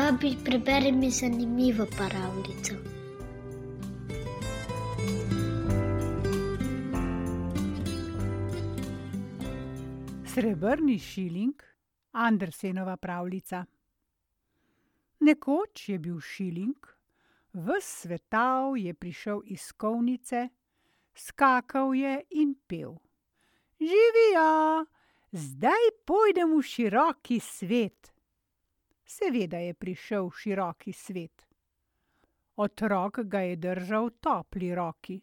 Babi, 0.00 0.36
preberi 0.44 0.92
mi 0.92 1.10
zanimivo 1.10 1.86
pravljico. 1.86 2.74
Srebrni 10.26 10.98
šiling, 10.98 11.62
Andersenova 12.12 12.96
pravljica. 12.96 13.64
Nekoč 15.20 15.88
je 15.88 15.98
bil 15.98 16.20
šiling, 16.20 16.86
ves 17.52 18.00
svetal 18.00 18.76
je 18.76 18.94
prišel 18.94 19.42
iz 19.44 19.72
kovnice, 19.72 20.48
skakal 21.14 21.94
je 21.94 22.22
in 22.30 22.54
pel. 22.66 22.94
Živija, 23.80 24.84
zdaj 25.32 25.92
pojdem 26.04 26.56
v 26.56 26.62
široki 26.62 27.40
svet. 27.40 28.19
Seveda 29.10 29.58
je 29.58 29.74
prišel 29.74 30.28
v 30.28 30.36
široki 30.38 30.92
svet. 30.94 31.46
Otrok 32.62 33.24
ga 33.26 33.40
je 33.42 33.56
držal 33.56 34.06
v 34.06 34.18
topli 34.22 34.68
roki, 34.74 35.16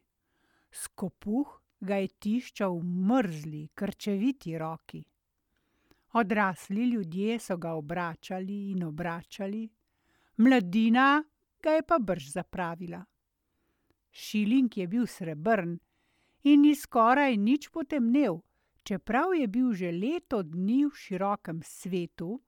skopuh 0.71 1.53
ga 1.79 1.99
je 2.01 2.09
tiščal 2.19 2.75
v 2.75 2.89
mrzli, 3.11 3.61
krčeviti 3.71 4.57
roki. 4.59 4.99
Odrasli 6.19 6.89
ljudje 6.89 7.39
so 7.39 7.55
ga 7.57 7.75
obračali 7.79 8.57
in 8.71 8.83
obračali, 8.83 9.63
mladina 10.43 11.23
ga 11.63 11.77
je 11.77 11.83
pa 11.87 11.99
brž 11.99 12.31
zapravila. 12.33 12.99
Šiling 14.11 14.77
je 14.77 14.87
bil 14.87 15.07
srebrn 15.07 15.77
in 16.43 16.61
ni 16.61 16.75
skoraj 16.75 17.37
nič 17.37 17.69
potemnel, 17.69 18.41
čeprav 18.83 19.31
je 19.37 19.47
bil 19.47 19.71
že 19.73 19.91
leto 19.91 20.43
dni 20.43 20.83
v 20.89 20.91
širokem 20.95 21.63
svetu, 21.63 22.41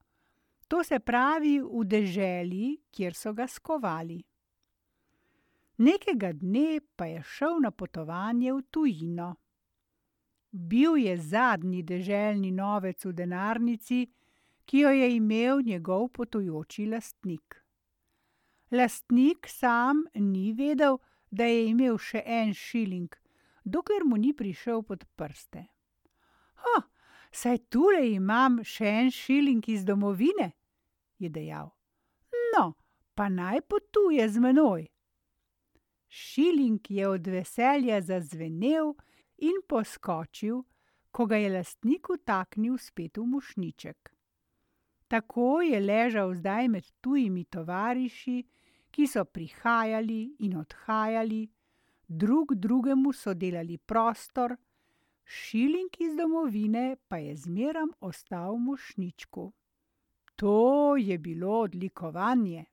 to 0.70 0.84
se 0.84 1.00
pravi 1.02 1.58
v 1.58 1.84
deželi, 1.84 2.66
kjer 2.94 3.14
so 3.14 3.32
ga 3.34 3.48
skovali. 3.50 4.20
Nekega 5.82 6.30
dne 6.32 6.78
pa 6.96 7.08
je 7.10 7.22
šel 7.26 7.56
na 7.64 7.72
potovanje 7.74 8.52
v 8.52 8.62
tujino. 8.70 9.30
Bil 10.52 10.94
je 10.96 11.16
zadnji 11.16 11.82
deželni 11.82 12.52
novec 12.54 13.02
v 13.04 13.12
denarnici, 13.12 13.98
ki 14.64 14.84
jo 14.84 14.92
je 14.94 15.08
imel 15.16 15.64
njegov 15.66 16.08
potujoči 16.14 16.86
lastnik. 16.86 17.58
Lastnik 18.70 19.50
sam 19.50 20.04
ni 20.14 20.52
vedel, 20.52 21.00
da 21.30 21.50
je 21.50 21.66
imel 21.66 21.98
še 21.98 22.22
en 22.26 22.54
šiling, 22.54 23.10
dokler 23.64 24.06
mu 24.06 24.16
ni 24.16 24.30
prišel 24.32 24.86
pod 24.86 25.02
prste. 25.16 25.66
saj 27.32 27.58
tule 27.58 28.06
imam 28.12 28.62
še 28.62 28.86
en 28.86 29.10
šiling 29.10 29.68
iz 29.68 29.84
domovine," 29.84 30.59
je 31.20 31.28
dejal. 31.28 31.70
"No, 32.56 32.74
pa 33.14 33.28
naj 33.28 33.60
potuje 33.68 34.28
z 34.28 34.38
menoj." 34.38 34.86
Šiling 36.08 36.90
je 36.90 37.08
od 37.08 37.26
veselja 37.26 38.00
zazvenel 38.00 38.94
in 39.38 39.62
poskočil, 39.68 40.62
ko 41.10 41.26
ga 41.26 41.36
je 41.36 41.50
lastnik 41.50 42.08
vtaknil 42.08 42.78
spet 42.78 43.18
v 43.18 43.26
mošnjiček. 43.26 44.10
Tako 45.08 45.60
je 45.62 45.80
ležal 45.80 46.34
zdaj 46.34 46.68
med 46.68 46.90
tujimi 47.00 47.44
tovariši, 47.44 48.42
ki 48.90 49.06
so 49.06 49.24
prihajali 49.24 50.36
in 50.46 50.56
odhajali, 50.56 51.48
drug 52.06 52.54
drugemu 52.54 53.12
so 53.12 53.34
delali 53.34 53.78
prostor, 53.78 54.56
šiling 55.24 55.94
iz 55.98 56.16
domovine 56.18 56.96
pa 57.08 57.18
je 57.18 57.36
zmerom 57.36 57.94
ostal 58.00 58.54
v 58.54 58.58
mošnjičku. 58.70 59.52
To 60.40 60.96
je 60.96 61.18
bilo 61.18 61.60
odlikovanje. 61.60 62.64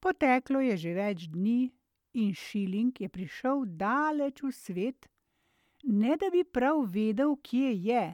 Poteklo 0.00 0.60
je 0.60 0.76
že 0.76 0.94
več 0.96 1.28
dni 1.30 1.70
in 2.18 2.32
šiling 2.34 2.98
je 3.00 3.08
prišel 3.08 3.62
daleč 3.78 4.42
v 4.42 4.50
svet, 4.50 5.06
ne 5.84 6.16
da 6.18 6.32
bi 6.34 6.42
prav 6.44 6.82
vedel, 6.90 7.36
kje 7.38 7.70
je. 7.86 8.04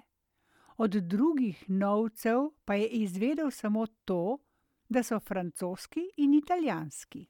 Od 0.76 0.98
drugih 1.08 1.62
novcev 1.68 2.50
pa 2.64 2.76
je 2.76 2.88
izvedel 3.00 3.50
samo 3.50 3.86
to, 4.04 4.38
da 4.88 5.02
so 5.02 5.20
francoski 5.20 6.04
in 6.16 6.34
italijanski. 6.34 7.24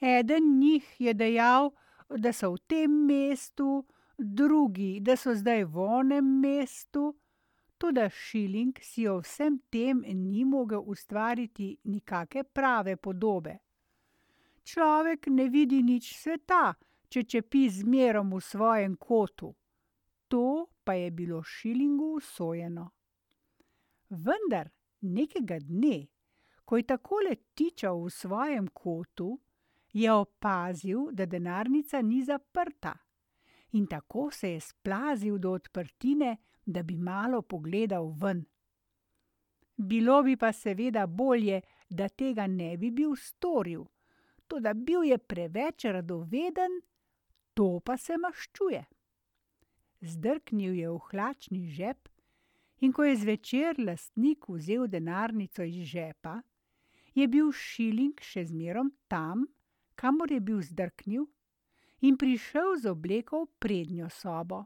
Eden 0.00 0.58
njih 0.58 0.88
je 0.98 1.14
dejal, 1.14 1.70
da 2.08 2.32
so 2.32 2.54
v 2.54 2.62
tem 2.66 2.96
mestu, 3.04 3.84
drugi, 4.18 5.00
da 5.00 5.16
so 5.16 5.34
zdaj 5.34 5.64
v 5.64 5.86
onem 6.00 6.40
mestu, 6.40 7.12
toda 7.84 8.08
šiling 8.08 8.78
si 8.80 9.08
o 9.08 9.18
vsem 9.20 9.58
tem 9.70 9.98
ni 10.08 10.44
mogel 10.44 10.80
ustvariti 10.86 11.66
nikake 11.84 12.44
prave 12.44 12.96
podobe. 12.96 13.58
Človek 14.62 15.26
ne 15.26 15.48
vidi 15.52 15.82
nič 15.82 16.14
sveta, 16.16 16.72
če 17.12 17.22
čepi 17.28 17.66
zmerom 17.68 18.30
v 18.32 18.40
svojem 18.40 18.94
kotu. 18.96 19.50
To 20.32 20.64
pa 20.84 20.94
je 20.96 21.10
bilo 21.10 21.42
šilingu 21.42 22.14
usojeno. 22.22 22.86
Vendar 24.08 24.72
nekega 25.00 25.60
dne, 25.60 26.06
ko 26.64 26.80
je 26.80 26.88
takole 26.88 27.36
tičal 27.52 28.00
v 28.00 28.10
svojem 28.10 28.72
kotu, 28.72 29.28
je 29.92 30.08
opazil, 30.12 31.12
da 31.12 31.28
denarnica 31.28 32.00
ni 32.00 32.24
zaprta, 32.24 32.96
in 33.76 33.86
tako 33.86 34.30
se 34.32 34.56
je 34.56 34.60
splazil 34.60 35.36
do 35.38 35.52
odprtine, 35.52 36.38
da 36.66 36.82
bi 36.82 36.96
malo 36.96 37.42
pogledal 37.42 38.12
ven. 38.20 38.44
Bilo 39.76 40.22
bi 40.22 40.36
pa 40.36 40.52
seveda 40.52 41.06
bolje, 41.06 41.60
da 41.90 42.08
tega 42.08 42.46
ne 42.46 42.76
bi 42.76 42.90
bil 42.90 43.16
storil, 43.16 43.84
toda 44.46 44.74
bil 44.74 45.04
je 45.04 45.18
preveč 45.18 45.84
radoveden, 45.84 46.80
to 47.54 47.80
pa 47.84 47.96
se 47.96 48.16
maščuje. 48.18 48.84
Zdrknil 50.00 50.74
je 50.74 50.90
v 50.90 50.98
hlačni 51.10 51.66
žep, 51.66 52.08
in 52.80 52.92
ko 52.92 53.04
je 53.04 53.16
zvečer 53.16 53.78
lastnik 53.78 54.48
vzel 54.48 54.86
denarnico 54.88 55.62
iz 55.62 55.86
žepa, 55.88 56.40
je 57.14 57.28
bil 57.28 57.52
šiling 57.52 58.20
še 58.20 58.44
zmerom 58.50 58.90
tam, 59.08 59.46
kamor 59.94 60.32
je 60.32 60.40
bil 60.40 60.60
zdrknil, 60.62 61.26
in 62.02 62.18
prišel 62.20 62.76
z 62.82 62.90
obleko 62.90 63.44
v 63.46 63.50
prednjo 63.58 64.10
sobo. 64.10 64.64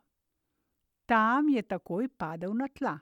Tam 1.08 1.48
je 1.48 1.62
takoj 1.62 2.08
padel 2.08 2.52
na 2.52 2.66
tla. 2.68 2.98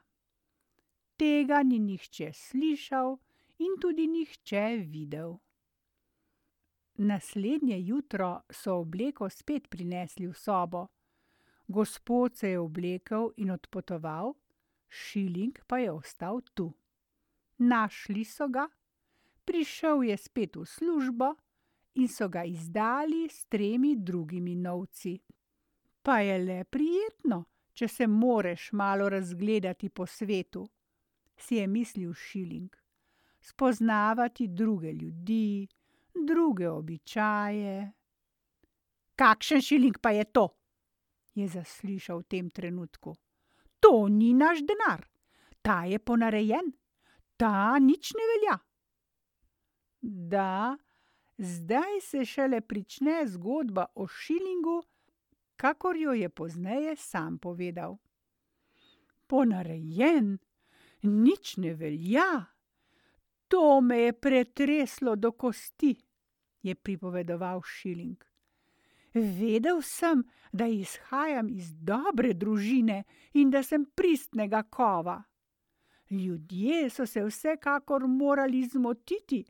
Tega 1.19 1.63
ni 1.67 1.81
nihče 1.83 2.29
slišal 2.33 3.17
in 3.59 3.73
tudi 3.83 4.07
nihče 4.07 4.67
videl. 4.87 5.33
Naslednje 6.99 7.79
jutro 7.81 8.29
so 8.51 8.77
obleko 8.85 9.27
spet 9.29 9.67
prinesli 9.71 10.29
v 10.29 10.35
sobo. 10.39 10.87
Gospod 11.69 12.37
se 12.37 12.51
je 12.51 12.61
oblekel 12.61 13.33
in 13.37 13.51
odpotoval, 13.51 14.35
šiling 14.89 15.59
pa 15.67 15.79
je 15.79 15.91
ostal 15.91 16.41
tu. 16.55 16.71
Našli 17.59 18.25
so 18.25 18.47
ga, 18.49 18.69
prišel 19.45 20.07
je 20.07 20.17
spet 20.17 20.57
v 20.57 20.63
službo 20.63 21.35
in 21.99 22.09
so 22.09 22.29
ga 22.29 22.45
izdali 22.45 23.27
s 23.29 23.51
tremi 23.51 23.97
drugimi 23.99 24.55
novci. 24.55 25.19
Pa 26.03 26.21
je 26.21 26.39
le 26.39 26.65
prijetno, 26.65 27.45
če 27.77 27.89
se 27.89 28.07
moreš 28.09 28.71
malo 28.73 29.09
razgledati 29.13 29.89
po 29.89 30.07
svetu, 30.07 30.65
si 31.37 31.61
je 31.61 31.67
mislil 31.67 32.15
šiling. 32.15 32.77
Spoznavati 33.41 34.49
druge 34.49 34.93
ljudi, 34.93 35.69
druge 36.27 36.69
običaje. 36.69 37.93
Kakšen 39.17 39.61
šiling 39.61 39.99
pa 40.01 40.11
je 40.11 40.25
to? 40.25 40.49
je 41.37 41.49
zaslišal 41.49 42.25
v 42.25 42.29
tem 42.33 42.47
trenutku. 42.49 43.13
To 43.85 44.09
ni 44.09 44.33
naš 44.33 44.65
denar, 44.65 45.05
ta 45.61 45.85
je 45.85 46.01
ponarejen, 46.01 46.73
ta 47.37 47.77
nič 47.77 48.17
ne 48.17 48.25
velja. 48.33 48.57
Da, 50.01 50.77
zdaj 51.37 52.01
se 52.01 52.25
šele 52.25 52.61
prične 52.61 53.27
zgodba 53.29 53.87
o 53.95 54.09
šilingu, 54.09 54.81
kakor 55.57 55.97
jo 55.97 56.13
je 56.13 56.29
pozneje 56.29 56.97
sam 56.97 57.39
povedal. 57.39 57.99
Ponarejen, 59.27 60.39
nič 61.03 61.57
ne 61.57 61.75
velja. 61.75 62.47
To 63.49 63.81
me 63.81 63.99
je 63.99 64.13
pretreslo 64.13 65.17
do 65.17 65.33
kosti, 65.33 65.97
je 66.63 66.75
pripovedoval 66.75 67.63
šiling. 67.63 68.25
Vedel 69.15 69.81
sem, 69.83 70.25
da 70.53 70.67
izhajam 70.67 71.49
iz 71.49 71.73
dobre 71.73 72.35
družine 72.35 73.05
in 73.33 73.51
da 73.51 73.63
sem 73.63 73.85
pristnega 73.95 74.63
kova. 74.63 75.23
Ljudje 76.11 76.91
so 76.91 77.07
se 77.07 77.25
vsekakor 77.25 78.07
morali 78.07 78.65
zmotiti, 78.65 79.45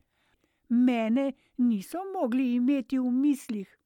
mene 0.68 1.32
niso 1.56 1.98
mogli 2.12 2.54
imeti 2.54 2.98
v 2.98 3.10
mislih, 3.10 3.78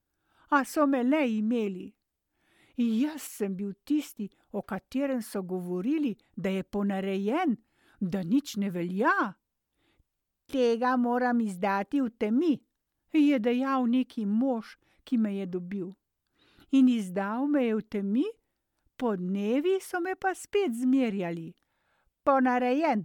a 0.50 0.64
so 0.64 0.86
me 0.86 1.02
le 1.02 1.24
imeli. 1.38 1.90
Jaz 2.80 3.22
sem 3.22 3.54
bil 3.56 3.74
tisti, 3.84 4.30
o 4.52 4.62
katerem 4.62 5.22
so 5.22 5.42
govorili, 5.42 6.16
da 6.36 6.48
je 6.48 6.62
ponarejen, 6.62 7.56
da 8.00 8.22
nič 8.22 8.56
ne 8.56 8.70
velja. 8.70 9.34
Tega 10.48 10.96
moram 10.96 11.40
izdati 11.40 12.00
v 12.00 12.08
temi, 12.18 12.54
je 13.12 13.38
dejal 13.38 13.84
neki 13.86 14.24
mož, 14.26 14.78
ki 15.04 15.18
me 15.18 15.34
je 15.36 15.46
dobil. 15.46 15.90
In 16.72 16.88
izdal 16.88 17.46
me 17.46 17.66
je 17.66 17.76
v 17.76 17.82
temi, 17.82 18.24
podnevi 18.96 19.76
so 19.84 20.00
me 20.00 20.14
pa 20.16 20.32
spet 20.34 20.72
zmerjali. 20.72 21.52
Ponarejen, 22.24 23.04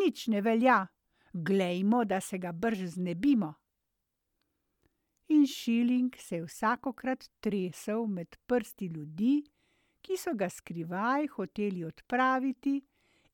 nič 0.00 0.26
ne 0.28 0.40
velja, 0.40 0.86
glejmo, 1.32 2.04
da 2.04 2.20
se 2.20 2.38
ga 2.38 2.52
brž 2.52 2.96
znebimo. 2.96 3.54
In 5.28 5.46
šiling 5.46 6.16
se 6.18 6.36
je 6.36 6.44
vsakokrat 6.44 7.30
tresel 7.40 8.06
med 8.06 8.36
prsti 8.46 8.86
ljudi, 8.86 9.42
ki 10.04 10.16
so 10.20 10.34
ga 10.36 10.50
skrivaj 10.52 11.26
hoteli 11.36 11.84
odpraviti, 11.84 12.82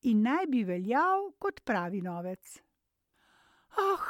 in 0.03 0.23
naj 0.23 0.47
bi 0.47 0.63
veljal 0.65 1.33
kot 1.39 1.61
pravi 1.67 2.01
novec. 2.03 2.61
Ah, 3.79 4.07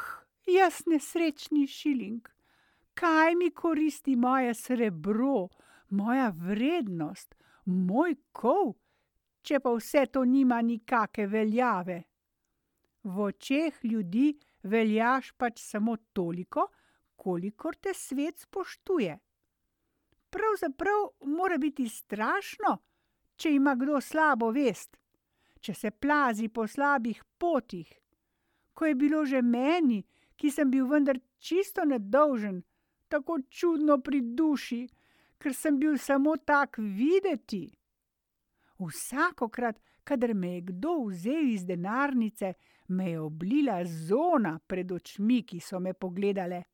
jaz 0.47 0.83
nesrečni 0.87 1.67
šiling, 1.67 2.29
kaj 2.95 3.35
mi 3.35 3.51
koristi 3.51 4.17
moje 4.17 4.55
srebro, 4.55 5.49
moja 5.89 6.29
vrednost, 6.37 7.35
moj 7.65 8.15
kov, 8.33 8.75
če 9.43 9.61
pa 9.61 9.73
vse 9.73 10.07
to 10.13 10.25
nima 10.25 10.61
nikake 10.63 11.27
veljave? 11.27 12.03
V 13.03 13.25
očeh 13.25 13.85
ljudi 13.85 14.35
veljaš 14.63 15.33
pač 15.41 15.63
samo 15.65 15.97
toliko, 16.13 16.69
kolikor 17.21 17.77
te 17.77 17.93
svet 17.95 18.39
spoštuje. 18.39 19.19
Pravzaprav 20.31 21.01
mora 21.37 21.59
biti 21.59 21.89
strašno, 21.89 22.79
če 23.37 23.53
ima 23.55 23.75
kdo 23.77 24.01
slabo 24.01 24.49
vest, 24.57 24.97
če 25.61 25.75
se 25.75 25.91
plazi 25.91 26.49
po 26.49 26.65
slabih 26.67 27.21
potih. 27.39 27.91
Ko 28.73 28.89
je 28.89 28.95
bilo 28.95 29.25
že 29.27 29.43
meni, 29.43 30.01
ki 30.37 30.51
sem 30.51 30.71
bil 30.73 30.89
vendar 30.89 31.21
čisto 31.39 31.85
nedolžen, 31.85 32.63
tako 33.09 33.41
čudno 33.51 33.99
pri 34.01 34.23
duši, 34.23 34.81
ker 35.37 35.55
sem 35.55 35.77
bil 35.81 35.99
samo 35.99 36.37
tak 36.37 36.79
videti. 36.79 37.67
Vsakokrat, 38.81 39.77
kadar 40.05 40.33
me 40.35 40.55
je 40.55 40.67
kdo 40.73 40.97
vzel 41.11 41.53
iz 41.53 41.67
denarnice, 41.69 42.55
me 42.89 43.11
je 43.11 43.21
oblila 43.21 43.83
zona 43.85 44.59
pred 44.67 44.93
očmi, 44.93 45.43
ki 45.43 45.61
so 45.61 45.81
me 45.81 45.93
pogledale 45.93 46.65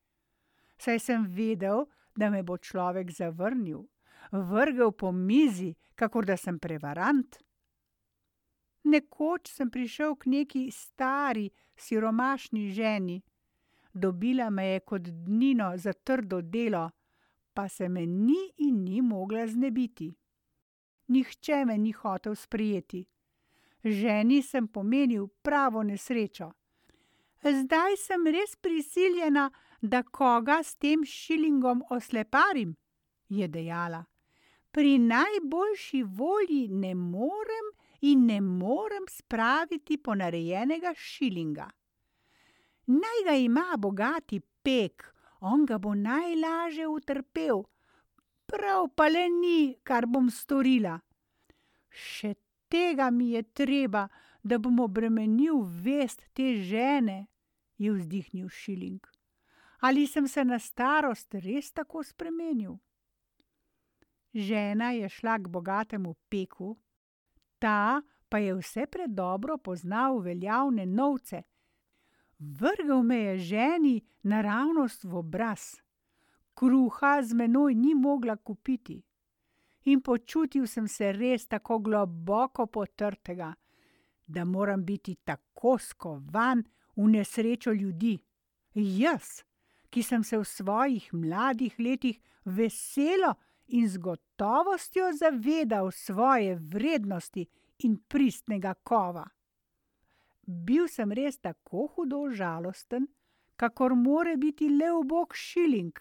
saj 0.78 0.99
sem 0.99 1.26
vedel, 1.28 1.87
da 2.17 2.31
me 2.31 2.43
bo 2.43 2.56
človek 2.56 3.11
zavrnil, 3.12 3.84
vrgel 4.32 4.93
po 4.93 5.12
mizi, 5.12 5.75
kakor 5.94 6.25
da 6.25 6.37
sem 6.37 6.58
prevarant. 6.58 7.38
Nekoč 8.84 9.50
sem 9.50 9.70
prišel 9.70 10.14
k 10.17 10.31
neki 10.31 10.70
stari, 10.70 11.50
siromašni 11.76 12.70
ženi. 12.70 13.23
Dobila 13.93 14.50
me 14.50 14.67
je 14.67 14.81
kot 14.81 15.02
dnino 15.02 15.73
za 15.76 15.93
trdo 15.93 16.40
delo, 16.40 16.90
pa 17.55 17.69
se 17.69 17.88
me 17.88 18.06
ni 18.06 18.52
in 18.56 18.84
ni 18.84 19.02
mogla 19.02 19.46
znebiti. 19.46 20.14
Nihče 21.08 21.64
me 21.64 21.78
ni 21.78 21.93
hotel 21.93 22.34
sprijeti. 22.34 23.06
Ženi 23.84 24.43
sem 24.43 24.69
pomenil 24.69 25.28
pravo 25.43 25.82
nesrečo. 25.82 26.50
Zdaj 27.43 27.96
sem 27.96 28.26
res 28.26 28.56
prisiljena, 28.56 29.50
da 29.88 30.03
koga 30.03 30.62
s 30.62 30.77
tem 30.77 31.05
šilingom 31.05 31.83
osleparim, 31.91 32.77
je 33.29 33.49
dejala. 33.49 34.05
Pri 34.71 34.99
najboljši 34.99 36.03
volji 36.03 36.69
ne 36.69 36.94
morem 36.94 37.73
in 38.00 38.27
ne 38.27 38.41
morem 38.41 39.06
spraviti 39.09 39.97
ponarejenega 39.97 40.93
šilinga. 40.97 41.71
Naj 42.87 43.23
ga 43.25 43.35
ima 43.35 43.75
bogati 43.79 44.41
pek, 44.62 45.15
on 45.41 45.67
ga 45.67 45.79
bo 45.79 45.94
najlaže 45.94 46.87
utrpel, 46.87 47.65
prav 48.47 48.88
pa 48.94 49.09
le 49.09 49.29
ni, 49.29 49.77
kar 49.83 50.06
bom 50.06 50.31
storila. 50.31 51.00
Še 51.91 52.35
tega 52.69 53.11
mi 53.11 53.33
je 53.33 53.43
treba, 53.43 54.06
da 54.43 54.59
bom 54.59 54.79
obremenil 54.81 55.65
vest 55.83 56.23
te 56.35 56.55
žene, 56.62 57.27
je 57.79 57.93
vzdihnil 57.93 58.49
šiling. 58.49 59.16
Ali 59.81 60.06
sem 60.06 60.28
se 60.28 60.44
na 60.44 60.58
starost 60.58 61.34
res 61.34 61.73
tako 61.73 62.02
spremenil? 62.02 62.78
Žena 64.34 64.90
je 64.90 65.08
šla 65.08 65.38
k 65.38 65.49
bogatemu 65.49 66.14
peku, 66.28 66.76
ta 67.58 68.02
pa 68.28 68.38
je 68.38 68.55
vse 68.55 68.87
predobro 68.87 69.58
poznal 69.58 70.19
veljavne 70.20 70.87
novce. 70.87 71.43
Vrgel 72.38 73.02
me 73.02 73.17
je 73.17 73.38
ženi 73.38 74.05
naravnost 74.23 75.05
v 75.05 75.17
obraz. 75.17 75.81
Kruha 76.55 77.23
z 77.23 77.34
menoj 77.34 77.75
ni 77.75 77.94
mogla 77.94 78.37
kupiti. 78.37 79.02
In 79.84 80.00
počutil 80.00 80.67
sem 80.67 80.88
se 80.88 81.12
res 81.12 81.46
tako 81.46 81.78
globoko 81.78 82.67
potrtega, 82.67 83.55
da 84.26 84.44
moram 84.44 84.84
biti 84.84 85.14
tako 85.14 85.78
skovan 85.78 86.64
v 86.96 87.08
nesrečo 87.08 87.73
ljudi. 87.73 88.19
Jaz, 88.75 89.44
ki 89.97 90.03
sem 90.03 90.25
se 90.25 90.37
v 90.37 90.45
svojih 90.45 91.05
mladih 91.15 91.75
letih 91.81 92.19
veselo 92.45 93.31
in 93.67 93.89
z 93.89 93.97
gotovostjo 93.99 95.07
zavedal 95.13 95.89
svoje 95.91 96.59
vrednosti 96.61 97.47
in 97.79 97.97
pristnega 98.09 98.75
kova. 98.75 99.25
Bil 100.43 100.85
sem 100.89 101.13
res 101.17 101.41
tako 101.41 101.87
hudo 101.95 102.21
žalosten, 102.29 103.09
kakor 103.57 103.97
more 103.97 104.37
biti 104.37 104.69
le 104.69 104.93
obok 104.93 105.33
šiling, 105.33 105.97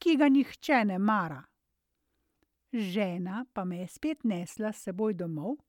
ki 0.00 0.16
ga 0.16 0.32
nihče 0.32 0.80
ne 0.84 0.98
mara. 0.98 1.42
Žena 2.72 3.44
pa 3.52 3.64
me 3.64 3.84
je 3.84 3.92
spet 3.92 4.24
nesla 4.24 4.72
s 4.72 4.88
seboj 4.88 5.20
domov, 5.20 5.60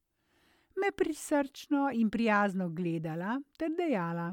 me 0.80 0.96
prisrčno 0.96 1.90
in 1.92 2.10
prijazno 2.10 2.70
gledala 2.70 3.42
ter 3.60 3.76
dejala: 3.76 4.32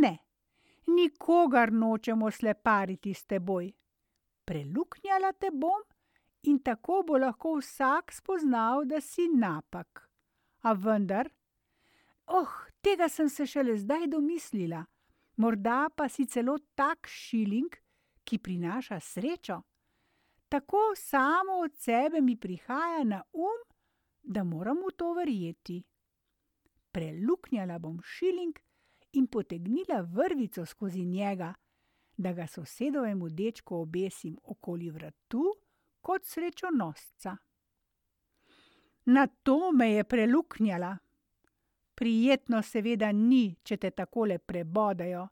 Ne, 0.00 0.18
nikogar 0.86 1.72
nočemo 1.72 2.30
slepariti 2.30 3.14
s 3.14 3.24
teboj. 3.24 3.72
Preluknjala 4.44 5.32
te 5.32 5.50
bom 5.50 5.82
in 6.42 6.58
tako 6.58 7.02
bo 7.06 7.18
lahko 7.18 7.56
vsak 7.58 8.12
spoznal, 8.12 8.84
da 8.84 9.00
si 9.00 9.28
napak. 9.28 10.08
A 10.62 10.72
vendar, 10.74 11.30
oh, 12.26 12.50
tega 12.80 13.08
sem 13.08 13.28
se 13.28 13.46
šele 13.46 13.76
zdaj 13.78 14.06
domislila, 14.10 14.84
morda 15.36 15.88
pa 15.96 16.08
si 16.08 16.26
celo 16.26 16.58
tak 16.74 17.06
šiling, 17.06 17.76
ki 18.24 18.38
prinaša 18.38 19.00
srečo. 19.00 19.62
Tako 20.48 20.92
samo 20.96 21.52
od 21.64 21.74
sebe 21.74 22.20
mi 22.20 22.36
prihaja 22.36 23.04
na 23.04 23.22
um, 23.32 23.62
da 24.22 24.44
moram 24.44 24.82
v 24.86 24.92
to 24.96 25.14
verjeti. 25.14 25.82
Preluknjala 26.92 27.78
bom 27.78 28.00
šiling, 28.04 28.58
in 29.12 29.26
potegnila 29.26 30.00
vrvico 30.00 30.66
skozi 30.66 31.04
njega, 31.04 31.54
da 32.16 32.32
ga 32.32 32.46
sosedovemu 32.46 33.28
dečku 33.28 33.76
obesim 33.76 34.38
okoli 34.42 34.90
vratu 34.90 35.54
kot 36.00 36.24
srečonosca. 36.24 37.36
Na 39.04 39.26
to 39.26 39.72
me 39.72 39.92
je 39.92 40.04
preluknjala. 40.04 40.98
Prijetno 41.94 42.62
seveda 42.62 43.12
ni, 43.12 43.56
če 43.62 43.76
te 43.76 43.90
takole 43.90 44.38
prebodajo, 44.38 45.26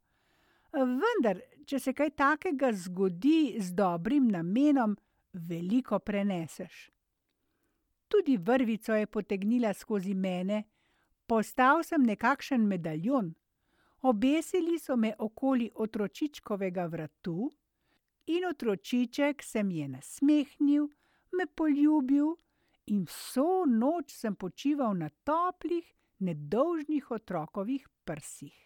vendar, 0.72 1.40
če 1.66 1.78
se 1.78 1.94
kaj 1.94 2.10
takega 2.10 2.72
zgodi 2.72 3.56
z 3.58 3.74
dobrim 3.74 4.28
namenom, 4.30 4.96
veliko 5.32 5.98
preneseš. 5.98 6.90
Tudi 8.10 8.36
vrvico 8.36 8.94
je 8.94 9.06
potegnila 9.06 9.72
skozi 9.74 10.14
mene, 10.14 10.64
postal 11.26 11.84
sem 11.86 12.02
nekakšen 12.02 12.66
medaljon. 12.66 13.34
Obesili 14.02 14.78
so 14.78 14.96
me 14.96 15.14
okoli 15.18 15.70
otročičkovega 15.74 16.86
vratu 16.86 17.50
in 18.26 18.44
otročiček 18.44 19.42
se 19.42 19.62
mi 19.62 19.78
je 19.78 19.88
nasmehnil, 19.88 20.88
me 21.32 21.46
poljubil 21.46 22.34
in 22.86 23.04
vso 23.04 23.64
noč 23.66 24.14
sem 24.14 24.34
počival 24.34 24.96
na 24.96 25.08
toplih, 25.08 25.84
nedolžnih 26.18 27.10
otrokovih 27.10 27.88
prsih. 28.04 28.56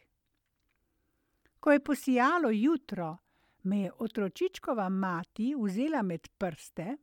Ko 1.60 1.72
je 1.72 1.84
posijalo 1.84 2.50
jutro, 2.50 3.16
me 3.62 3.80
je 3.80 3.92
otročičkova 3.98 4.88
mati 4.88 5.54
vzela 5.58 6.02
med 6.02 6.28
prste, 6.38 6.96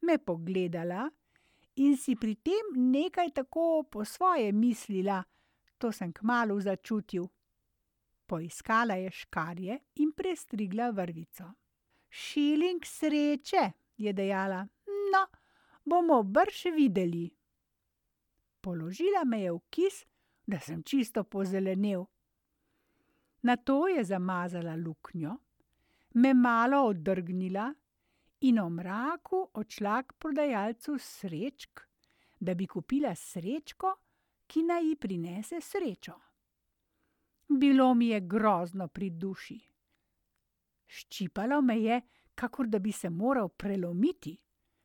me 0.00 0.18
pogledala 0.18 1.10
in 1.76 1.96
si 1.96 2.16
pri 2.16 2.34
tem 2.34 2.74
nekaj 2.90 3.30
tako 3.30 3.82
po 3.90 4.04
svoje 4.04 4.52
mislila, 4.52 5.22
to 5.78 5.92
sem 5.92 6.12
kmalu 6.12 6.60
začutil. 6.60 7.26
Poiskala 8.26 8.94
je 8.94 9.10
škarje 9.10 9.78
in 9.94 10.12
prestrigla 10.12 10.90
vrvico. 10.90 11.44
Šiling 12.08 12.84
sreče, 12.86 13.70
je 13.96 14.12
dejala, 14.12 14.66
no, 14.86 15.22
bomo 15.84 16.22
brž 16.22 16.64
videli. 16.76 17.30
Položila 18.60 19.24
me 19.24 19.40
je 19.42 19.52
v 19.52 19.60
kis, 19.70 20.04
da 20.46 20.60
sem 20.60 20.82
čisto 20.82 21.24
pozelenel. 21.24 22.06
Na 23.42 23.56
to 23.56 23.88
je 23.88 24.04
zamazala 24.04 24.74
luknjo, 24.76 25.36
me 26.14 26.34
malo 26.34 26.86
odrgnila 26.86 27.74
in 28.40 28.58
o 28.58 28.68
mraku 28.70 29.48
odšla 29.54 30.02
k 30.02 30.12
prodajalcu 30.18 30.98
srečk, 30.98 31.80
da 32.40 32.54
bi 32.54 32.66
kupila 32.66 33.14
srečko, 33.14 33.94
ki 34.46 34.62
naj 34.62 34.88
ji 34.88 34.96
prinese 34.96 35.60
srečo. 35.60 36.14
Bilo 37.58 37.94
mi 37.94 38.08
je 38.08 38.20
grozno 38.20 38.88
pri 38.88 39.10
duši. 39.10 39.60
Ščipalo 40.86 41.60
me 41.62 41.78
je, 41.80 42.00
kakor 42.34 42.66
da 42.66 42.78
bi 42.78 42.92
se 42.92 43.10
moral 43.10 43.48
prelomiti, 43.48 44.38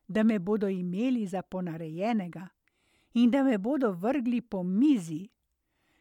da 0.07 0.23
me 0.23 0.39
bodo 0.39 0.67
imeli 0.67 1.25
za 1.27 1.41
ponarejenega 1.41 2.47
in 3.13 3.31
da 3.31 3.43
me 3.43 3.57
bodo 3.57 3.91
vrgli 3.91 4.41
po 4.41 4.63
mizi. 4.63 5.29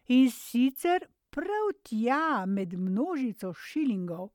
In 0.09 0.31
sicer 0.31 1.07
prav 1.31 1.71
tja 1.83 2.47
med 2.47 2.75
množico 2.75 3.53
šilingov, 3.55 4.29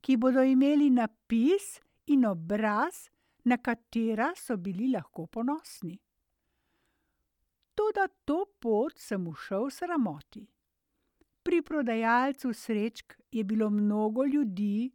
ki 0.00 0.16
bodo 0.16 0.42
imeli 0.42 0.90
napis 0.90 1.80
in 2.06 2.24
obraz, 2.26 3.08
na 3.44 3.56
katera 3.56 4.32
so 4.36 4.56
bili 4.56 4.90
lahko 4.92 5.26
ponosni. 5.26 5.98
Toda 7.74 8.08
to 8.24 8.44
pot 8.60 8.98
sem 8.98 9.26
ušel 9.28 9.70
sramoti. 9.70 10.46
Prodajalcu 11.62 12.52
srečk 12.52 13.14
je 13.32 13.44
bilo 13.44 13.70
mnogo 13.70 14.24
ljudi, 14.24 14.90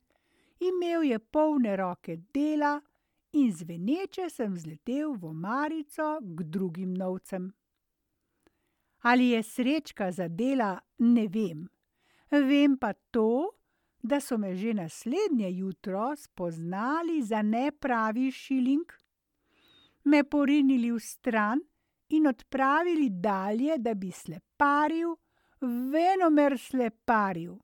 imel 0.60 1.04
je 1.04 1.20
polne 1.20 1.76
roke 1.76 2.18
dela 2.34 2.82
in 3.34 3.52
zveneče 3.52 4.30
sem 4.30 4.58
zletel 4.58 5.14
v 5.14 5.26
omarico 5.26 6.20
k 6.22 6.44
drugim 6.44 6.94
novcem. 6.94 7.52
Ali 9.00 9.30
je 9.30 9.44
srečka 9.44 10.12
zadela, 10.12 10.80
ne 10.98 11.28
vem, 11.28 11.68
vem 12.32 12.78
pa 12.78 12.94
to, 12.94 13.52
da 14.02 14.20
so 14.20 14.38
me 14.38 14.56
že 14.56 14.74
naslednje 14.74 15.50
jutro 15.52 16.16
spoznali 16.16 17.22
za 17.24 17.42
nepravi 17.42 18.32
šiling, 18.32 18.92
me 20.04 20.24
porinili 20.24 20.92
vstran 20.92 21.60
in 22.10 22.28
odpravili 22.28 23.10
dalje, 23.10 23.78
da 23.78 23.94
bi 23.94 24.12
sleparil, 24.12 25.16
venomer 25.62 26.58
sleparil. 26.60 27.58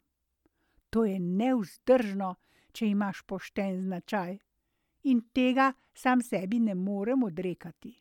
To 0.90 1.06
je 1.06 1.20
nevzdržno, 1.20 2.36
če 2.72 2.88
imaš 2.88 3.22
pošten 3.28 3.82
značaj, 3.82 4.38
in 5.04 5.22
tega 5.34 5.74
sam 5.94 6.22
sebi 6.22 6.60
ne 6.60 6.76
morem 6.76 7.24
odrekati. 7.24 7.96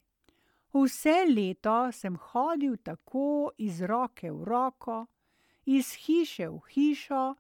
Vse 0.73 1.25
leto 1.29 1.93
sem 1.93 2.17
hodil 2.17 2.77
tako 2.83 3.51
iz 3.59 3.81
roke 3.83 4.31
v 4.31 4.45
roko, 4.45 5.07
iz 5.67 5.95
hiše 6.05 6.49
v 6.49 6.61
hišo, 6.71 7.35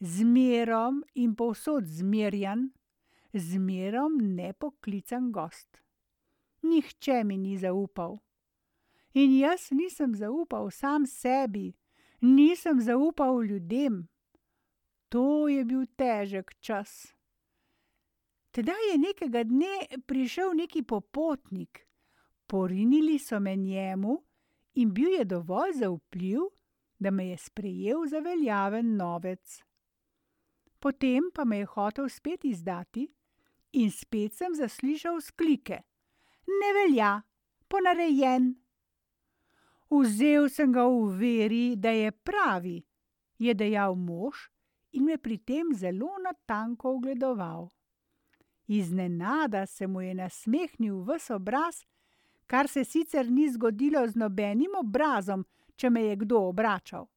zmerom 0.00 1.02
in 1.14 1.34
povsod 1.36 1.84
zmerjan, 1.84 2.70
zmerom 3.32 4.16
nepoklican 4.36 5.32
gost. 5.32 5.82
Nihče 6.62 7.24
mi 7.24 7.36
ni 7.36 7.58
zaupal. 7.58 8.18
In 9.14 9.36
jaz 9.38 9.68
nisem 9.70 10.14
zaupal 10.14 10.70
sam 10.70 11.06
sebi, 11.06 11.74
nisem 12.22 12.80
zaupal 12.80 13.42
ljudem. 13.44 14.08
To 15.08 15.48
je 15.48 15.64
bil 15.64 15.86
težek 15.96 16.54
čas. 16.60 17.12
Tedaj 18.52 18.90
je 18.92 18.98
nekega 18.98 19.44
dne 19.44 20.00
prišel 20.06 20.54
neki 20.54 20.82
popotnik, 20.82 21.86
porinili 22.46 23.18
so 23.18 23.40
me 23.40 23.56
njemu 23.56 24.16
in 24.74 24.92
bil 24.94 25.08
je 25.08 25.24
dovolj 25.24 25.72
zaupljiv, 25.72 26.40
da 26.98 27.10
me 27.10 27.28
je 27.28 27.36
sprejel 27.38 28.06
za 28.06 28.18
veljaven 28.18 28.96
novec. 28.96 29.62
Potem 30.78 31.30
pa 31.34 31.44
me 31.44 31.58
je 31.58 31.66
hotel 31.66 32.08
spet 32.08 32.44
izdati 32.44 33.08
in 33.72 33.90
spet 33.90 34.34
sem 34.34 34.54
zaslišal 34.54 35.18
vzklike: 35.20 35.82
Ne 36.46 36.70
velja, 36.78 37.22
ponarejen. 37.68 38.61
Vzel 39.92 40.48
sem 40.48 40.72
ga 40.72 40.86
v 40.88 41.12
veri, 41.20 41.76
da 41.76 41.90
je 41.92 42.10
pravi, 42.24 42.78
je 43.38 43.52
dejal 43.54 43.92
mož 43.94 44.48
in 44.96 45.04
me 45.04 45.18
pri 45.18 45.36
tem 45.36 45.74
zelo 45.76 46.16
natanko 46.24 46.94
ogledoval. 46.96 47.68
Iznenada 48.68 49.66
se 49.66 49.86
mu 49.86 50.00
je 50.00 50.14
nasmehnil 50.14 51.02
ves 51.04 51.30
obraz, 51.30 51.82
kar 52.46 52.68
se 52.68 52.84
sicer 52.84 53.28
ni 53.30 53.50
zgodilo 53.52 54.06
z 54.08 54.16
nobenim 54.16 54.78
obrazom, 54.80 55.44
če 55.76 55.90
me 55.90 56.06
je 56.08 56.16
kdo 56.24 56.40
obračal. 56.48 57.08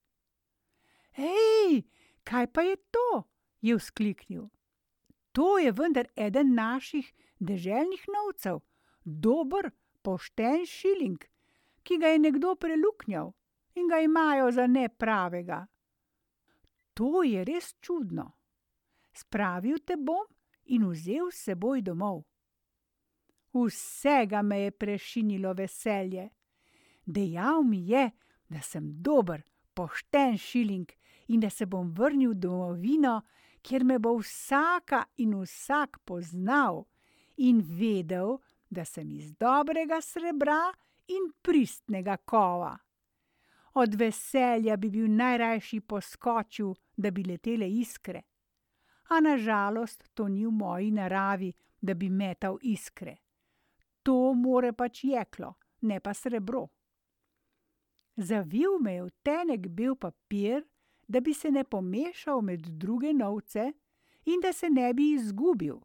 Hej, 1.16 1.86
kaj 2.24 2.48
pa 2.52 2.62
je 2.62 2.76
to? 2.92 3.24
je 3.62 3.78
vzkliknil. 3.78 4.50
To 5.32 5.58
je 5.58 5.72
vendar 5.72 6.08
eden 6.16 6.54
naših 6.54 7.14
deželnih 7.40 8.04
novcev, 8.14 8.60
dober, 9.04 9.72
pošten 10.04 10.66
šiling, 10.70 11.24
ki 11.86 11.98
ga 12.02 12.10
je 12.14 12.20
nekdo 12.20 12.56
preluknjal 12.58 13.32
in 13.76 13.88
ga 13.88 14.00
imajo 14.02 14.52
za 14.52 14.68
nepravega. 14.68 15.66
To 16.94 17.24
je 17.24 17.44
res 17.46 17.76
čudno. 17.82 18.32
Spravil 19.14 19.80
te 19.86 19.98
bom 19.98 20.26
in 20.66 20.88
vzel 20.90 21.30
s 21.32 21.46
seboj 21.46 21.84
domov. 21.86 22.24
Vsega 23.54 24.42
me 24.42 24.60
je 24.66 24.72
prešinilo 24.72 25.54
veselje. 25.54 26.30
Dejal 27.06 27.64
mi 27.64 27.86
je, 27.88 28.10
da 28.50 28.62
sem 28.62 28.90
dober, 29.02 29.44
pošten 29.74 30.38
šiling 30.38 30.92
in 31.28 31.40
da 31.40 31.50
se 31.50 31.66
bom 31.66 31.92
vrnil 31.92 32.32
v 32.32 32.40
domovino, 32.40 33.22
kjer 33.62 33.84
me 33.84 34.00
bo 34.00 34.18
vsaka 34.18 35.06
in 35.18 35.36
vsak 35.42 36.00
poznal 36.06 36.86
in 37.38 37.62
vedel, 37.62 38.38
da 38.70 38.86
sem 38.86 39.12
iz 39.12 39.32
dobrega 39.40 40.02
srebra 40.02 40.74
in 41.08 41.32
pristnega 41.42 42.18
kova. 42.18 42.78
Od 43.74 43.96
veselja 43.96 44.78
bi 44.78 44.90
bil 44.90 45.08
najrajši 45.12 45.82
poskočil, 45.82 46.74
da 46.96 47.12
bi 47.12 47.24
letele 47.24 47.68
iskre. 47.70 48.22
A 49.10 49.20
nažalost 49.20 50.10
to 50.14 50.28
ni 50.28 50.46
v 50.46 50.52
moji 50.52 50.92
naravi, 50.92 51.54
da 51.82 51.94
bi 51.94 52.10
metal 52.10 52.58
iskre. 52.62 53.18
To 54.04 54.34
more 54.34 54.72
pač 54.74 55.04
jeklo, 55.04 55.54
ne 55.82 56.00
pa 56.00 56.14
srebro. 56.14 56.68
Zavil 58.16 58.80
me 58.80 58.94
je 58.94 59.04
v 59.04 59.12
tenek 59.24 59.68
bel 59.68 59.96
papir, 59.96 60.64
da 61.08 61.20
bi 61.20 61.34
se 61.34 61.52
ne 61.52 61.64
pomešal 61.64 62.42
med 62.42 62.62
druge 62.80 63.14
novce 63.14 63.74
in 64.26 64.40
da 64.42 64.54
se 64.54 64.70
ne 64.70 64.94
bi 64.94 65.12
izgubil. 65.14 65.82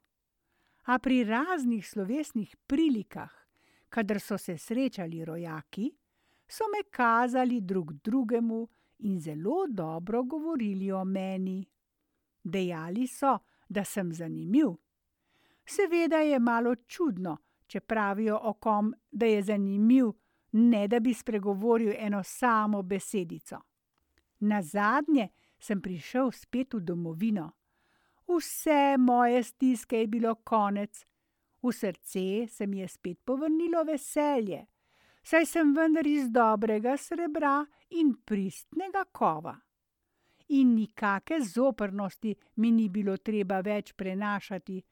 A 0.85 0.99
pri 0.99 1.25
raznih 1.25 1.89
slovesnih 1.89 2.57
prilikah, 2.67 3.40
kadar 3.91 4.21
so 4.21 4.39
se 4.39 4.59
srečali 4.59 5.25
rojaki, 5.25 5.91
so 6.49 6.65
me 6.65 6.91
kazali 6.91 7.61
drug 7.61 7.93
drugemu 7.93 8.69
in 8.99 9.21
zelo 9.21 9.67
dobro 9.69 10.23
govorili 10.23 10.93
o 10.93 11.05
meni. 11.05 11.67
Dejali 12.45 13.07
so, 13.07 13.39
da 13.69 13.85
sem 13.85 14.13
zanimiv. 14.13 14.69
Seveda 15.67 16.17
je 16.17 16.39
malo 16.39 16.75
čudno, 16.75 17.37
če 17.67 17.81
pravijo 17.81 18.39
o 18.43 18.53
kom, 18.53 18.95
da 19.11 19.27
je 19.27 19.43
zanimiv, 19.43 20.11
ne 20.53 20.89
da 20.89 21.01
bi 21.01 21.15
spregovoril 21.15 21.93
eno 21.99 22.23
samo 22.23 22.83
besedico. 22.83 23.61
Na 24.41 24.63
zadnje 24.63 25.29
sem 25.59 25.81
prišel 25.83 26.33
spet 26.33 26.75
v 26.75 26.81
domovino. 26.81 27.51
Vse 28.29 28.97
moje 28.99 29.43
stiske 29.43 30.01
je 30.01 30.07
bilo 30.07 30.35
konec, 30.35 31.05
v 31.63 31.73
srce 31.73 32.47
se 32.49 32.67
mi 32.67 32.79
je 32.79 32.89
spet 32.89 33.19
povrnilo 33.25 33.85
veselje, 33.85 34.67
saj 35.23 35.47
sem 35.47 35.75
vendar 35.75 36.07
iz 36.07 36.31
dobrega 36.31 36.97
srebra 36.97 37.67
in 37.91 38.15
pristnega 38.25 39.05
kova. 39.13 39.57
In 40.49 40.75
nikake 40.75 41.41
zoprnosti 41.41 42.35
mi 42.57 42.71
ni 42.71 42.89
bilo 42.89 43.17
treba 43.17 43.61
več 43.61 43.93
prenašati, 43.93 44.83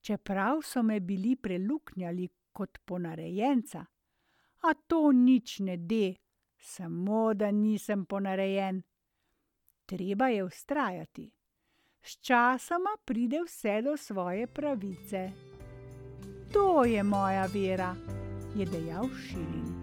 čeprav 0.00 0.62
so 0.62 0.82
me 0.82 1.00
bili 1.00 1.36
preluknjali 1.36 2.28
kot 2.52 2.78
ponarejenca. 2.84 3.84
A 4.62 4.74
to 4.86 5.12
nič 5.12 5.58
ne 5.60 5.76
de, 5.76 6.14
samo 6.58 7.34
da 7.34 7.50
nisem 7.50 8.04
ponarejen. 8.06 8.82
Treba 9.86 10.28
je 10.28 10.46
vztrajati. 10.48 11.30
Sčasoma 12.02 12.94
pride 13.04 13.42
vse 13.42 13.82
do 13.82 13.96
svoje 13.96 14.46
pravice. 14.46 15.51
To 16.52 16.84
je 16.84 17.02
moja 17.02 17.46
vera, 17.46 17.96
je 18.54 18.66
dejal 18.66 19.08
Šiling. 19.08 19.81